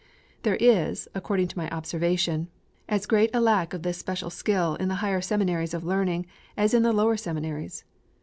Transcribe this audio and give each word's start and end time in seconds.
There 0.41 0.55
is, 0.55 1.07
according 1.13 1.49
to 1.49 1.57
my 1.59 1.69
observation, 1.69 2.47
as 2.89 3.05
great 3.05 3.29
a 3.35 3.39
lack 3.39 3.71
of 3.71 3.83
this 3.83 3.99
special 3.99 4.31
skill 4.31 4.73
in 4.73 4.87
the 4.87 4.95
higher 5.05 5.21
seminaries 5.21 5.75
of 5.75 5.83
learning, 5.83 6.25
as 6.57 6.73
in 6.73 6.81
the 6.81 6.91
lower 6.91 7.17
seminaries. 7.17 7.83